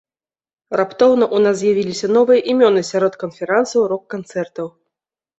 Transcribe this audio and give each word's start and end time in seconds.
Раптоўна 0.79 1.25
ў 1.25 1.37
нас 1.47 1.55
з'явіліся 1.59 2.07
новыя 2.17 2.39
імёны 2.53 2.81
сярод 2.91 3.13
канферансаў 3.25 3.81
рок-канцэртаў. 3.93 4.67